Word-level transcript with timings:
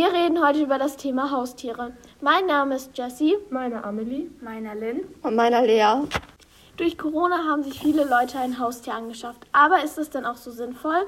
reden 0.00 0.42
heute 0.42 0.62
über 0.62 0.78
das 0.78 0.96
Thema 0.96 1.30
Haustiere. 1.30 1.92
Mein 2.22 2.46
Name 2.46 2.76
ist 2.76 2.96
Jessie. 2.96 3.36
Meine 3.50 3.84
Amelie. 3.84 4.30
Meiner 4.40 4.74
Lynn. 4.74 5.02
Und 5.22 5.36
meiner 5.36 5.60
Lea. 5.60 6.08
Durch 6.78 6.96
Corona 6.96 7.44
haben 7.46 7.62
sich 7.62 7.78
viele 7.78 8.04
Leute 8.04 8.38
ein 8.38 8.58
Haustier 8.58 8.94
angeschafft. 8.94 9.46
Aber 9.52 9.84
ist 9.84 9.98
es 9.98 10.08
denn 10.08 10.24
auch 10.24 10.36
so 10.36 10.50
sinnvoll? 10.50 11.06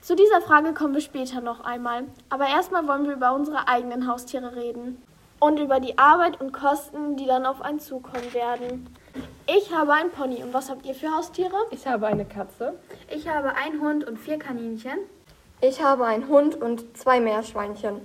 Zu 0.00 0.16
dieser 0.16 0.40
Frage 0.40 0.74
kommen 0.74 0.94
wir 0.94 1.00
später 1.00 1.40
noch 1.40 1.60
einmal. 1.60 2.06
Aber 2.28 2.48
erstmal 2.48 2.88
wollen 2.88 3.06
wir 3.06 3.14
über 3.14 3.32
unsere 3.34 3.68
eigenen 3.68 4.08
Haustiere 4.08 4.56
reden. 4.56 5.00
Und 5.38 5.60
über 5.60 5.78
die 5.78 5.96
Arbeit 5.96 6.40
und 6.40 6.52
Kosten, 6.52 7.16
die 7.16 7.26
dann 7.26 7.46
auf 7.46 7.62
einen 7.62 7.78
zukommen 7.78 8.34
werden. 8.34 8.88
Ich 9.46 9.72
habe 9.72 9.92
einen 9.92 10.10
Pony. 10.10 10.42
Und 10.42 10.52
was 10.52 10.70
habt 10.70 10.84
ihr 10.86 10.94
für 10.94 11.16
Haustiere? 11.16 11.54
Ich 11.70 11.86
habe 11.86 12.08
eine 12.08 12.24
Katze. 12.24 12.80
Ich 13.14 13.28
habe 13.28 13.54
einen 13.54 13.80
Hund 13.80 14.04
und 14.08 14.18
vier 14.18 14.40
Kaninchen. 14.40 14.98
Ich 15.60 15.82
habe 15.82 16.04
einen 16.04 16.28
Hund 16.28 16.54
und 16.54 16.96
zwei 16.96 17.18
Meerschweinchen. 17.18 18.00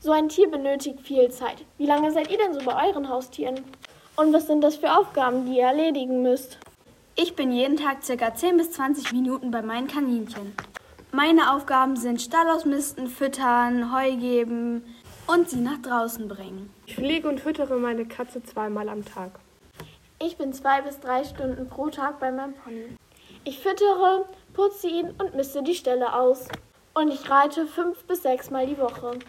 So 0.00 0.10
ein 0.10 0.30
Tier 0.30 0.50
benötigt 0.50 1.02
viel 1.02 1.30
Zeit. 1.30 1.66
Wie 1.76 1.84
lange 1.84 2.10
seid 2.12 2.30
ihr 2.30 2.38
denn 2.38 2.54
so 2.54 2.64
bei 2.64 2.88
euren 2.88 3.10
Haustieren? 3.10 3.60
Und 4.16 4.32
was 4.32 4.46
sind 4.46 4.62
das 4.62 4.76
für 4.76 4.96
Aufgaben, 4.96 5.44
die 5.44 5.58
ihr 5.58 5.66
erledigen 5.66 6.22
müsst? 6.22 6.58
Ich 7.14 7.36
bin 7.36 7.52
jeden 7.52 7.76
Tag 7.76 7.98
ca. 8.06 8.34
10 8.34 8.56
bis 8.56 8.72
20 8.72 9.12
Minuten 9.12 9.50
bei 9.50 9.60
meinen 9.60 9.86
Kaninchen. 9.86 10.54
Meine 11.12 11.52
Aufgaben 11.52 11.94
sind 11.96 12.22
Stall 12.22 12.48
ausmisten, 12.48 13.06
füttern, 13.08 13.94
Heu 13.94 14.16
geben 14.16 14.82
und 15.26 15.50
sie 15.50 15.60
nach 15.60 15.78
draußen 15.82 16.26
bringen. 16.26 16.70
Ich 16.86 16.94
pflege 16.94 17.28
und 17.28 17.40
füttere 17.40 17.76
meine 17.76 18.06
Katze 18.06 18.42
zweimal 18.42 18.88
am 18.88 19.04
Tag. 19.04 19.40
Ich 20.22 20.38
bin 20.38 20.54
zwei 20.54 20.80
bis 20.80 21.00
drei 21.00 21.22
Stunden 21.24 21.68
pro 21.68 21.90
Tag 21.90 22.18
bei 22.18 22.32
meinem 22.32 22.54
Pony. 22.54 22.96
Ich 23.44 23.58
füttere, 23.58 24.24
putze 24.54 24.88
ihn 24.88 25.10
und 25.18 25.34
miste 25.34 25.62
die 25.62 25.74
Ställe 25.74 26.14
aus. 26.14 26.48
Und 26.98 27.12
ich 27.12 27.30
reite 27.30 27.68
fünf 27.68 28.02
bis 28.06 28.22
sechs 28.22 28.50
Mal 28.50 28.66
die 28.66 28.76
Woche. 28.76 29.20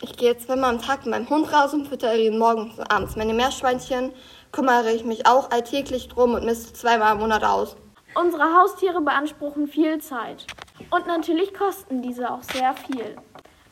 Ich 0.00 0.16
gehe 0.16 0.38
zweimal 0.38 0.70
am 0.70 0.80
Tag 0.80 1.00
mit 1.00 1.10
meinem 1.10 1.28
Hund 1.28 1.52
raus 1.52 1.74
und 1.74 1.88
füttere 1.88 2.16
ihn 2.16 2.38
morgens 2.38 2.78
und 2.78 2.88
abends. 2.92 3.16
Meine 3.16 3.34
Meerschweinchen 3.34 4.12
kümmere 4.52 4.92
ich 4.92 5.04
mich 5.04 5.26
auch 5.26 5.50
alltäglich 5.50 6.06
drum 6.06 6.34
und 6.34 6.44
misste 6.44 6.74
zweimal 6.74 7.14
im 7.14 7.18
Monat 7.18 7.42
aus. 7.42 7.76
Unsere 8.14 8.54
Haustiere 8.56 9.00
beanspruchen 9.00 9.66
viel 9.66 9.98
Zeit. 10.00 10.46
Und 10.90 11.08
natürlich 11.08 11.52
kosten 11.54 12.02
diese 12.02 12.30
auch 12.30 12.44
sehr 12.44 12.72
viel. 12.74 13.16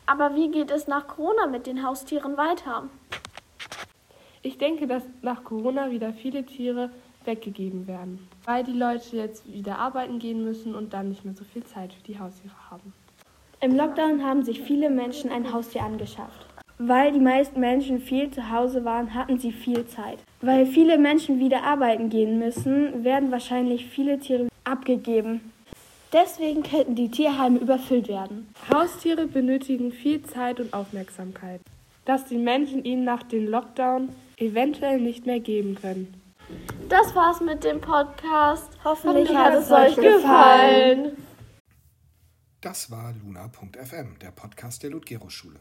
Aber 0.07 0.35
wie 0.35 0.51
geht 0.51 0.69
es 0.69 0.87
nach 0.87 1.07
Corona 1.07 1.47
mit 1.47 1.67
den 1.67 1.87
Haustieren 1.87 2.35
weiter? 2.35 2.89
Ich 4.41 4.57
denke, 4.57 4.87
dass 4.87 5.03
nach 5.21 5.45
Corona 5.45 5.89
wieder 5.89 6.11
viele 6.11 6.45
Tiere 6.45 6.89
weggegeben 7.23 7.87
werden, 7.87 8.27
weil 8.43 8.65
die 8.65 8.73
Leute 8.73 9.15
jetzt 9.15 9.49
wieder 9.49 9.79
arbeiten 9.79 10.19
gehen 10.19 10.43
müssen 10.43 10.75
und 10.75 10.91
dann 10.91 11.07
nicht 11.07 11.23
mehr 11.23 11.33
so 11.33 11.45
viel 11.45 11.63
Zeit 11.63 11.93
für 11.93 12.03
die 12.03 12.19
Haustiere 12.19 12.53
haben. 12.69 12.93
Im 13.59 13.75
Lockdown 13.75 14.23
haben 14.23 14.43
sich 14.43 14.61
viele 14.61 14.89
Menschen 14.89 15.31
ein 15.31 15.51
Haustier 15.51 15.81
angeschafft. 15.81 16.45
Weil 16.77 17.11
die 17.11 17.19
meisten 17.19 17.59
Menschen 17.59 17.99
viel 17.99 18.29
zu 18.29 18.51
Hause 18.51 18.85
waren, 18.85 19.15
hatten 19.15 19.39
sie 19.39 19.51
viel 19.51 19.87
Zeit. 19.87 20.19
Weil 20.41 20.67
viele 20.67 20.99
Menschen 20.99 21.39
wieder 21.39 21.63
arbeiten 21.63 22.09
gehen 22.09 22.37
müssen, 22.37 23.03
werden 23.03 23.31
wahrscheinlich 23.31 23.87
viele 23.87 24.19
Tiere 24.19 24.47
abgegeben. 24.63 25.51
Deswegen 26.13 26.61
könnten 26.61 26.93
die 26.93 27.09
Tierheime 27.09 27.57
überfüllt 27.57 28.07
werden. 28.07 28.47
Haustiere 28.71 29.25
benötigen 29.25 29.91
viel 29.91 30.21
Zeit 30.21 30.59
und 30.59 30.71
Aufmerksamkeit, 30.73 31.59
das 32.05 32.25
die 32.25 32.37
Menschen 32.37 32.85
ihnen 32.85 33.05
nach 33.05 33.23
dem 33.23 33.47
Lockdown 33.47 34.09
eventuell 34.37 34.99
nicht 34.99 35.25
mehr 35.25 35.39
geben 35.39 35.75
können. 35.81 36.13
Das 36.89 37.13
war's 37.15 37.41
mit 37.41 37.63
dem 37.63 37.81
Podcast. 37.81 38.69
Hoffentlich 38.85 39.35
hat 39.35 39.55
es 39.55 39.71
euch 39.71 39.95
gefallen. 39.95 41.16
Das 42.61 42.89
war 42.89 43.13
luna.fm, 43.13 44.17
der 44.17 44.31
Podcast 44.31 44.81
der 44.81 44.89
Ludgero-Schule. 44.89 45.59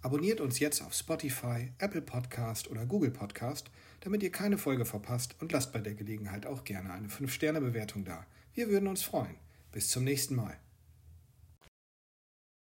Abonniert 0.00 0.40
uns 0.40 0.58
jetzt 0.58 0.82
auf 0.82 0.92
Spotify, 0.92 1.70
Apple 1.78 2.02
Podcast 2.02 2.68
oder 2.68 2.84
Google 2.84 3.12
Podcast, 3.12 3.70
damit 4.00 4.24
ihr 4.24 4.32
keine 4.32 4.58
Folge 4.58 4.84
verpasst 4.84 5.36
und 5.38 5.52
lasst 5.52 5.72
bei 5.72 5.78
der 5.78 5.94
Gelegenheit 5.94 6.44
auch 6.44 6.64
gerne 6.64 6.92
eine 6.92 7.06
5-Sterne-Bewertung 7.06 8.04
da. 8.04 8.26
Wir 8.54 8.68
würden 8.68 8.88
uns 8.88 9.04
freuen. 9.04 9.36
Bis 9.70 9.88
zum 9.88 10.02
nächsten 10.02 10.34
Mal. 10.34 10.58